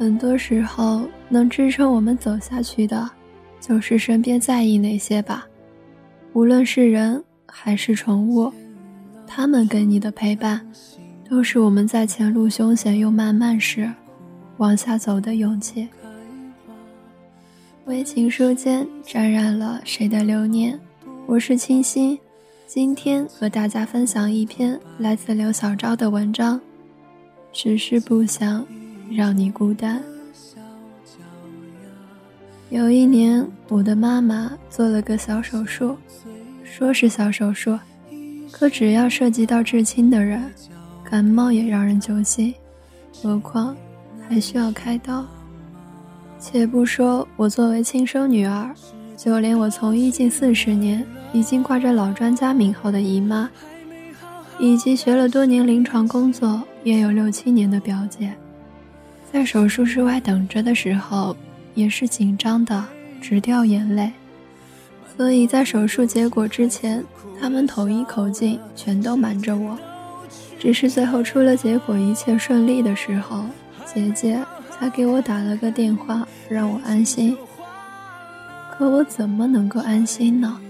[0.00, 3.06] 很多时候，能支撑我们走下去的，
[3.60, 5.46] 就是身边在意那些吧。
[6.32, 8.50] 无论是人还是宠物，
[9.26, 10.66] 他们给你的陪伴，
[11.28, 13.92] 都是我们在前路凶险又漫漫时，
[14.56, 15.86] 往下走的勇气。
[17.84, 20.80] 微情书间沾染了谁的流年？
[21.26, 22.18] 我是清新，
[22.66, 26.58] 今天和大家分享一篇来自刘小昭的文章，
[27.52, 28.66] 只是不想。
[29.10, 30.00] 让你孤单。
[32.70, 35.96] 有一年，我的妈妈做了个小手术，
[36.62, 37.76] 说是小手术，
[38.52, 40.40] 可只要涉及到至亲的人，
[41.02, 42.54] 感冒也让人揪心，
[43.20, 43.76] 何况
[44.28, 45.26] 还需要开刀。
[46.38, 48.72] 且不说我作为亲生女儿，
[49.16, 53.50] 就连我从医近四十年、已经挂着老专家名号的姨妈，
[54.60, 58.32] 以及学了多年临床工作也有六七年的表姐。
[59.32, 61.36] 在手术室外等着的时候，
[61.74, 62.84] 也是紧张的
[63.20, 64.10] 直掉眼泪。
[65.16, 67.04] 所以在手术结果之前，
[67.40, 69.78] 他们统一口径全都瞒着我。
[70.58, 73.44] 只是最后出了结果，一切顺利的时候，
[73.86, 74.38] 姐姐
[74.70, 77.36] 才给我打了个电话，让我安心。
[78.72, 80.60] 可我怎么能够安心呢？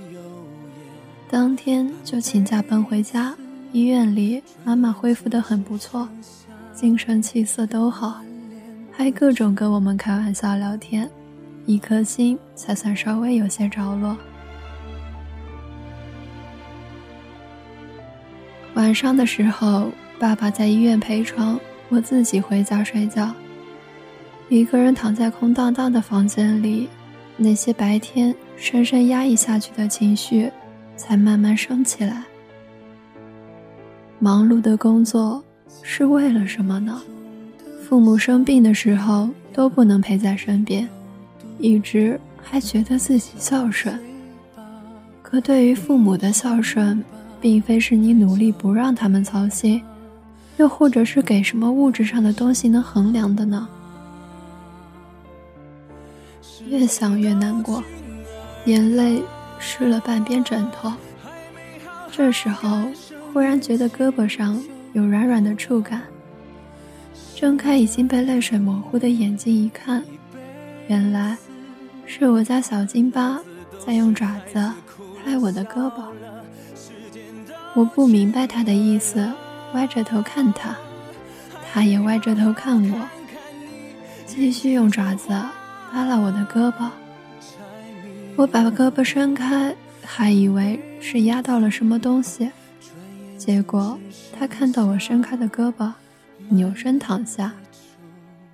[1.31, 3.34] 当天就请假奔回家。
[3.72, 6.09] 医院里，妈妈恢复得很不错，
[6.75, 8.21] 精神气色都好。
[9.02, 11.10] 还各种跟我们开玩笑聊天，
[11.64, 14.14] 一颗心才算稍微有些着落。
[18.74, 23.34] 晚上的时候，爸爸在医院陪床，我自己回家睡觉。
[24.50, 26.86] 一个人躺在空荡荡的房间里，
[27.38, 30.52] 那些白天深深压抑下去的情绪，
[30.94, 32.24] 才慢慢升起来。
[34.18, 35.42] 忙碌的工作
[35.82, 37.00] 是为了什么呢？
[37.90, 40.88] 父母生病的时候都不能陪在身边，
[41.58, 43.98] 一直还觉得自己孝顺。
[45.22, 47.02] 可对于父母的孝顺，
[47.40, 49.82] 并非是你努力不让他们操心，
[50.56, 53.66] 又或者是给什么物质上的东西能衡量的呢？
[56.68, 57.82] 越想越难过，
[58.66, 59.20] 眼泪
[59.58, 60.92] 湿了半边枕头。
[62.12, 62.84] 这时候，
[63.32, 64.62] 忽然觉得胳膊上
[64.92, 66.00] 有软软的触感。
[67.40, 70.04] 睁开已经被泪水模糊的眼睛一看，
[70.88, 71.34] 原来
[72.04, 73.40] 是我家小金巴
[73.82, 74.70] 在用爪子
[75.24, 76.04] 拍我的胳膊。
[77.72, 79.26] 我不明白他的意思，
[79.72, 80.76] 歪着头看他，
[81.72, 83.08] 他也歪着头看我，
[84.26, 85.28] 继续用爪子
[85.90, 86.90] 扒拉我的胳膊。
[88.36, 89.74] 我把胳膊伸开，
[90.04, 92.50] 还以为是压到了什么东西，
[93.38, 93.98] 结果
[94.38, 95.91] 他看到我伸开的胳膊。
[96.48, 97.53] 扭身躺下，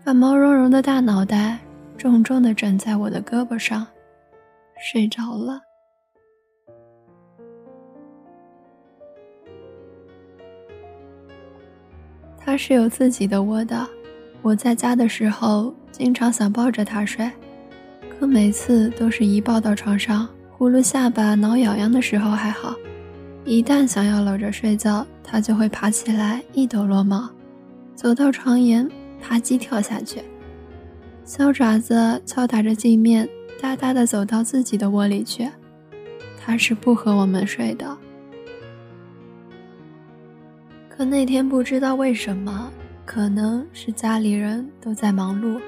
[0.04, 1.58] 把毛茸茸的大脑袋
[1.96, 3.86] 重重的枕在我的胳膊上，
[4.78, 5.60] 睡着了。
[12.38, 13.86] 他是有自己的窝的，
[14.42, 17.28] 我在家的时候经常想抱着他睡，
[18.18, 22.74] 可每次都是一抱到床上，呼噜下巴、挠痒痒的时候还好，
[23.44, 27.28] 一旦想要搂着睡觉，他就会爬起来一抖落毛。
[27.96, 28.86] 走到床沿，
[29.22, 30.22] 啪叽跳下去，
[31.24, 33.26] 小爪子敲打着镜面，
[33.58, 35.50] 哒哒地走到自己的窝里去。
[36.38, 37.96] 他是不和我们睡的。
[40.90, 42.70] 可那天不知道为什么，
[43.06, 45.58] 可能是家里人都在忙碌，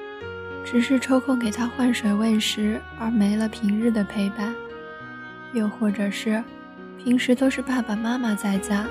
[0.67, 4.53] 只是抽空给他换水喂食，而没了平日的陪伴；
[5.55, 6.45] 又或者是
[7.03, 8.87] 平时都是爸爸妈妈在家，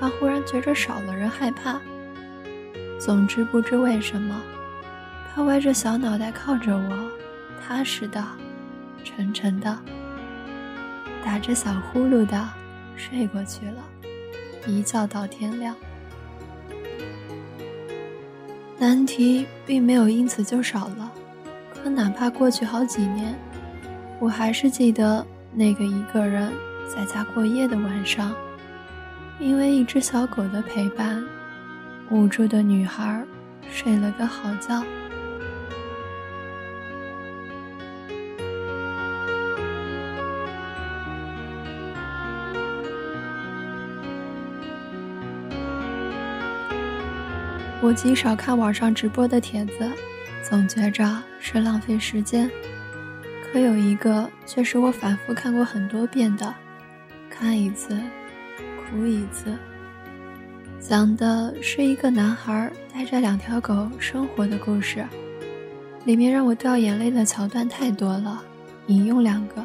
[0.00, 1.80] 他忽然觉着少了人害怕。
[3.00, 4.38] 总之，不知为什么，
[5.34, 7.10] 他歪着小脑袋靠着我，
[7.58, 8.22] 踏实的、
[9.02, 9.78] 沉沉的，
[11.24, 12.46] 打着小呼噜的
[12.96, 13.82] 睡过去了，
[14.66, 15.74] 一觉到天亮。
[18.78, 21.10] 难题并没有因此就少了，
[21.82, 23.34] 可哪怕过去好几年，
[24.18, 26.52] 我还是记得那个一个人
[26.86, 28.34] 在家过夜的晚上，
[29.38, 31.24] 因为一只小狗的陪伴。
[32.10, 33.24] 无助的女孩
[33.70, 34.82] 睡了个好觉。
[47.82, 49.90] 我极少看网上直播的帖子，
[50.42, 52.50] 总觉着是浪费时间。
[53.52, 56.54] 可有一个却是我反复看过很多遍的，
[57.30, 57.96] 看一次，
[58.90, 59.56] 哭一次。
[60.90, 65.06] 讲的是一个男孩带着两条狗生活的故事，
[66.04, 68.42] 里面让我掉眼泪的桥段太多了。
[68.88, 69.64] 引用两个：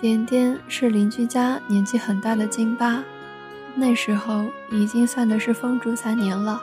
[0.00, 3.02] 点点是邻居家年纪很大的金巴，
[3.74, 6.62] 那时候已经算的是风烛三年了，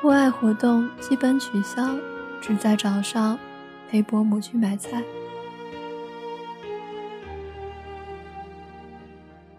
[0.00, 1.94] 户外活动基本取消，
[2.40, 3.38] 只在早上
[3.90, 5.02] 陪伯母去买菜。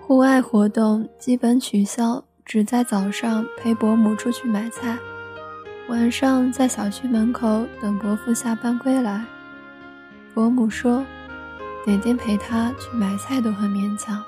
[0.08, 4.96] 户外活动基本取消，只在早上陪伯母出去买菜，
[5.90, 9.26] 晚上在小区门口等伯父下班归来。
[10.32, 11.04] 伯母说，
[11.88, 14.24] 每天陪他去买菜都很勉强，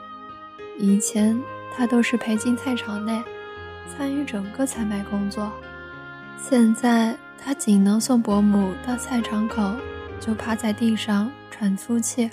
[0.80, 1.40] 以前
[1.76, 3.22] 他都是陪进菜场内，
[3.96, 5.54] 参与整个采买工作，
[6.40, 9.76] 现在他仅能送伯母到菜场口，
[10.20, 12.28] 就趴在地上喘粗气，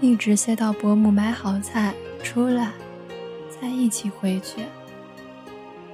[0.00, 1.92] 一直歇到伯母买好菜。
[2.24, 2.72] 出来，
[3.48, 4.62] 再一起回去。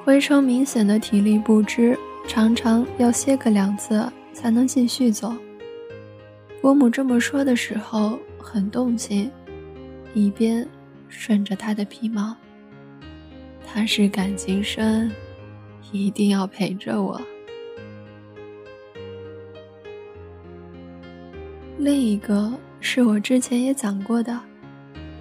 [0.05, 1.99] 回程明显的体力不支，
[2.29, 5.35] 常常要歇个两次才能继续走。
[6.63, 9.31] 伯母这么说的时候很动情，
[10.15, 10.67] 一边
[11.09, 12.35] 顺着他的皮毛。
[13.67, 15.11] 他是感情深，
[15.93, 17.21] 一定要陪着我。
[21.77, 24.50] 另一个是我之前也讲过的。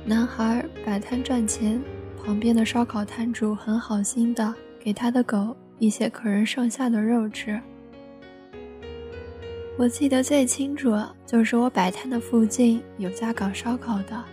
[0.09, 1.79] 男孩摆摊赚钱，
[2.17, 7.61] 旁边的烧烤摊主很好心的给他的狗一些客人剩下的肉吃。
[9.77, 14.23] 我记得最清楚，就是我摆摊的附近有家搞烧烤的，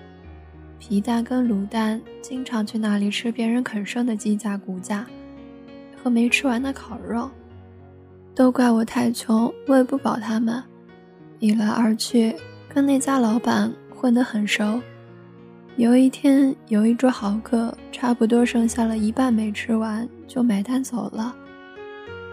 [0.78, 5.06] 皮蛋跟卤蛋经常去那里吃别人啃剩的鸡架骨架
[6.02, 7.30] 和没吃完的烤肉，
[8.34, 10.64] 都怪我太穷喂不饱他们，
[11.38, 12.34] 一来二去
[12.66, 14.80] 跟那家老板混得很熟。
[15.76, 21.36] 有一天，有一桌好客，差不多剩下了一半没吃完，就买单走了。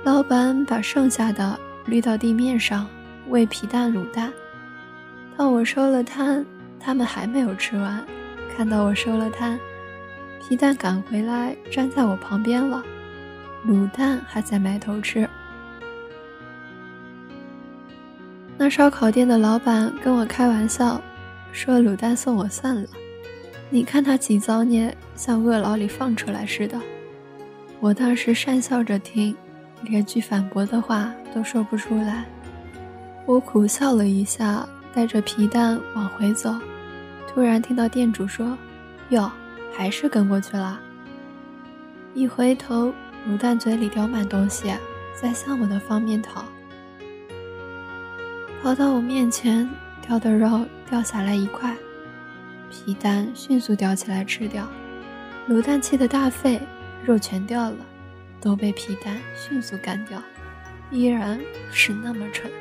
[0.06, 2.88] 老板把剩下的滤到地面上，
[3.28, 4.31] 喂皮蛋卤蛋。
[5.36, 6.45] 当我收了摊，
[6.80, 8.01] 他们还没有吃完。
[8.56, 9.60] 看到我收了摊，
[10.39, 12.82] 皮蛋赶回来站在我旁边了，
[13.68, 15.27] 卤蛋还在埋头吃。
[18.58, 21.01] 那烧烤店的老板跟我开玩笑，
[21.51, 22.88] 说卤蛋送我算了。
[23.74, 26.80] 你看他几遭孽，像恶牢里放出来似的。
[27.80, 29.36] 我当时讪笑着听，
[29.82, 32.24] 连句反驳的话都说不出来。
[33.25, 34.63] 我苦笑了一下，
[34.94, 36.53] 带着皮蛋往回走，
[37.27, 38.56] 突然听到店主说
[39.10, 39.32] ：“哟，
[39.75, 40.80] 还是跟过去了。”
[42.13, 42.94] 一回头，
[43.27, 44.72] 卤蛋嘴里叼满东西，
[45.20, 46.46] 在向我的方面逃。
[48.62, 49.68] 跑到我面前，
[50.08, 51.75] 叼的肉掉下来一块。
[52.74, 54.68] 皮蛋迅速叼起来吃掉，
[55.48, 56.60] 卤蛋气得大肺，
[57.06, 57.77] 肉全掉了，
[58.42, 60.20] 都被皮蛋迅速干掉，
[60.89, 61.39] 依然
[61.72, 62.51] 是那么蠢。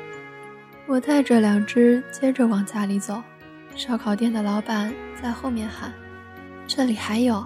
[0.85, 3.23] 我带着两只接着往家里走，
[3.75, 5.91] 烧烤店的老板在后面喊
[6.67, 7.43] ：“这里还有！”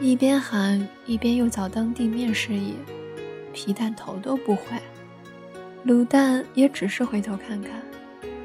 [0.00, 2.76] 一边喊一边用脚蹬地面示意，
[3.52, 4.62] 皮蛋头都不回，
[5.84, 7.72] 卤蛋也只是回头看看，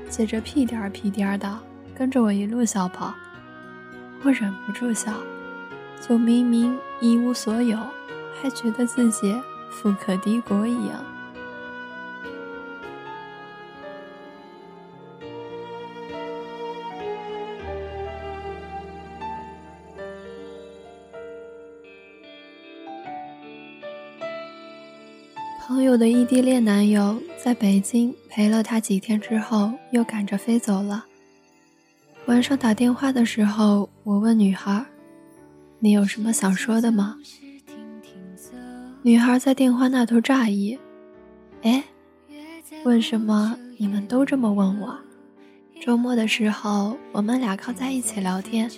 [0.10, 1.60] 接着屁颠儿屁颠儿的。
[1.96, 3.14] 跟着我一路小跑
[4.24, 5.14] 我忍不住笑
[6.02, 7.78] 就明明一无所有
[8.42, 9.34] 还觉得自己
[9.72, 11.04] 富可敌国一样。
[25.66, 31.06] 朋友的异地恋男友在北京陪了她几天之后又赶着飞走了
[32.26, 34.84] 晚上打电话的时候，我问女孩
[35.80, 37.18] ：“你有什么想说的吗？”
[39.04, 40.80] 女孩在电话那头诧异
[41.64, 41.84] ：“哎，
[42.86, 44.98] 为什么你们都这么问我？
[45.82, 48.72] 周末的时候，我们俩靠在一起聊天，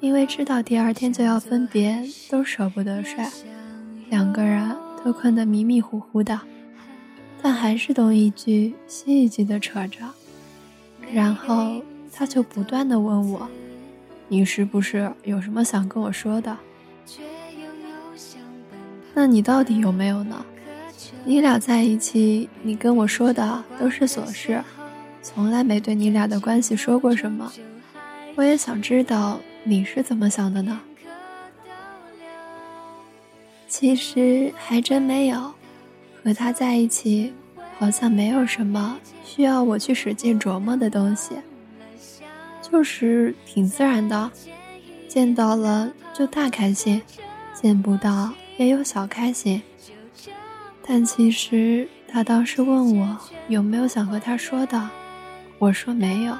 [0.00, 3.24] 因为知道第二天就要分别，都舍不得睡，
[4.08, 6.38] 两个人。”都困得迷迷糊糊的，
[7.40, 10.00] 但还是东一句西一句的扯着。
[11.10, 11.80] 然后
[12.12, 13.48] 他就不断的问我
[14.28, 16.56] ：“你是不是有什么想跟我说的？”
[19.14, 20.44] 那你到底有没有呢？
[21.24, 24.62] 你俩在一起，你跟我说的都是琐事，
[25.22, 27.52] 从来没对你俩的关系说过什么。
[28.36, 30.80] 我也想知道你是怎么想的呢？
[33.68, 35.52] 其实还真没有，
[36.24, 37.32] 和他在一起，
[37.78, 41.34] 好像没有什么需要我去使劲琢磨的东西，
[42.70, 44.30] 就是挺自然的，
[45.08, 47.02] 见到了就大开心，
[47.52, 49.60] 见不到也有小开心。
[50.86, 54.88] 但其实他当时问我有没有想和他说的，
[55.58, 56.36] 我说没有，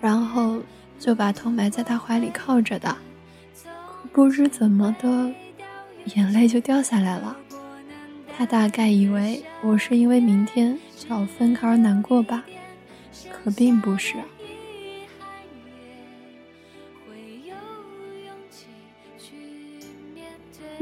[0.00, 0.60] 然后
[0.98, 2.96] 就把头埋在他怀里靠着的，
[4.12, 5.32] 不知怎么的。
[6.14, 7.34] 眼泪就掉下来了，
[8.36, 12.44] 他大概以为我是因为明天就要分开而难过吧，
[13.32, 14.14] 可并不是。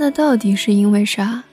[0.03, 1.45] 那到底是因为啥？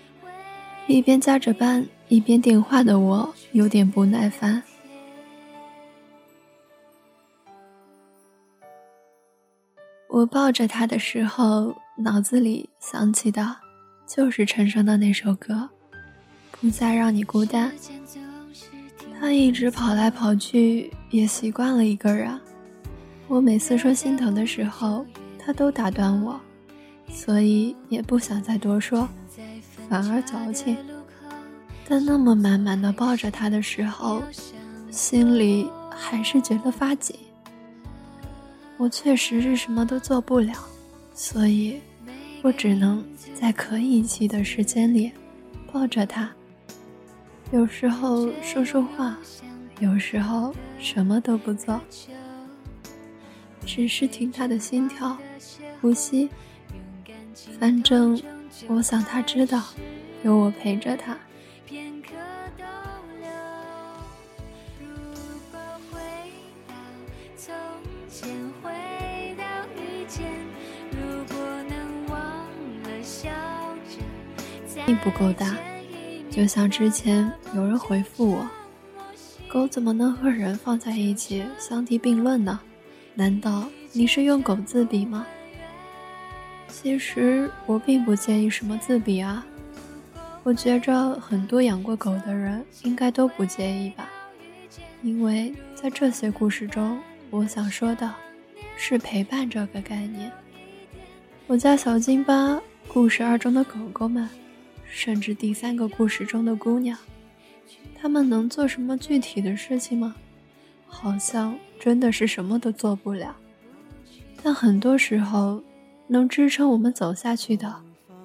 [0.87, 4.63] 一边加着班一边电话的我有点不耐烦。
[10.07, 11.75] 我抱着他的时候。
[11.95, 13.55] 脑子里想起的，
[14.07, 15.69] 就是陈升的那首歌，
[16.51, 17.71] 不再让你孤单。
[19.19, 22.39] 他一直跑来跑去，也习惯了一个人。
[23.27, 25.05] 我每次说心疼的时候，
[25.37, 26.39] 他都打断我，
[27.09, 29.07] 所以也不想再多说，
[29.89, 30.77] 反而矫情。
[31.87, 34.21] 但那么满满的抱着他的时候，
[34.91, 37.15] 心里还是觉得发紧。
[38.77, 40.53] 我确实是什么都做不了，
[41.13, 41.81] 所以。
[42.41, 45.11] 我只能在可以起的时间里
[45.73, 46.31] 抱着他，
[47.51, 49.17] 有时候说说话，
[49.81, 51.77] 有时候什么都不做，
[53.65, 55.17] 只是听他的心跳、
[55.81, 56.29] 呼吸。
[57.59, 58.21] 反正
[58.67, 59.61] 我想他知道，
[60.23, 61.17] 有我陪着他。
[74.85, 75.55] 并不够大，
[76.31, 78.49] 就像之前有人回复我
[79.47, 82.59] ：“狗怎么能和人放在一起相提并论呢？
[83.13, 85.27] 难道你是用狗自比吗？”
[86.81, 89.45] 其实我并不介意什么自比啊，
[90.43, 94.09] 我觉着很多养过狗的人应该都不介意吧，
[95.01, 96.97] 因为在这些故事中，
[97.31, 98.09] 我想说的
[98.77, 100.31] 是陪伴这个概念。
[101.47, 104.29] 我家小金巴故事二中的狗狗们。
[104.91, 106.97] 甚至第三个故事中的姑娘，
[107.93, 110.15] 她们能做什么具体的事情吗？
[110.87, 113.35] 好像真的是什么都做不了。
[114.41, 115.61] 但很多时候，
[116.09, 117.73] 能支撑我们走下去的，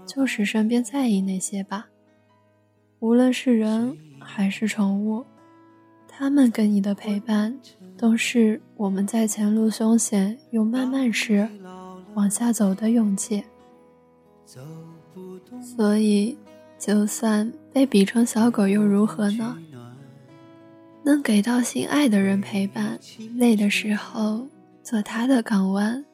[0.05, 1.87] 就是身边在意那些吧。
[2.99, 5.25] 无论是人还是宠物，
[6.09, 7.57] 他们给你的陪伴，
[7.97, 11.49] 都是我们在前路凶险又漫漫时，
[12.15, 13.45] 往下走的勇气。
[15.63, 16.37] 所以。
[16.77, 19.57] 就算被比成小狗又如何呢？
[21.03, 22.99] 能给到心爱的人陪伴，
[23.37, 24.47] 累的时候
[24.83, 26.05] 做他的港湾，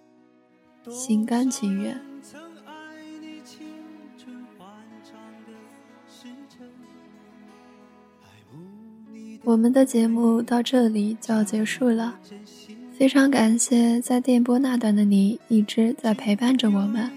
[0.89, 2.01] 心甘情愿。
[9.43, 12.19] 我们的节目到这里就要结束了，
[12.93, 17.11] 非常感谢在电波那端的你一直在陪伴着我们。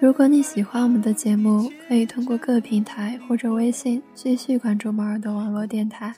[0.00, 6.14] 如果你喜欢我们的节目，可以通过各平台或者微信继续关注猫耳朵网络电台。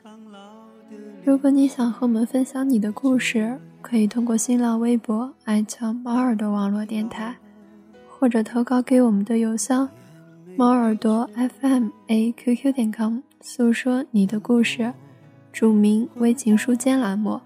[1.23, 5.33] 如果你想和我们分享你的故事，可以通过新浪微博
[6.03, 7.37] 猫耳朵网络电台，
[8.09, 9.89] 或者投稿给我们的邮箱
[10.57, 14.93] 猫耳朵 FM A Q Q 点 com，诉说你的故事，
[15.53, 17.41] 署名微情书间栏目，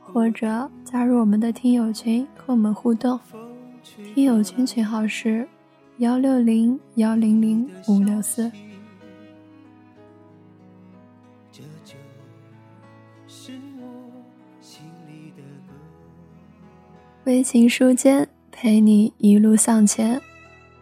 [0.00, 3.18] 或者加入我们的听友群和我们互动。
[4.14, 5.48] 听友群群号是。
[5.98, 8.50] 幺六零幺零零五六四，
[17.24, 20.20] 微情书间陪你一路向前，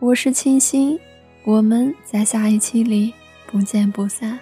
[0.01, 0.99] 我是清新，
[1.45, 3.15] 我们在下一期里
[3.47, 4.37] 不见不散。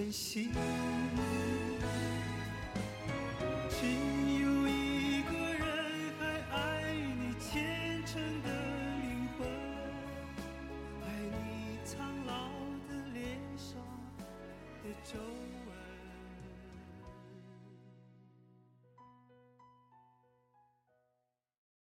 [0.00, 0.48] 珍惜，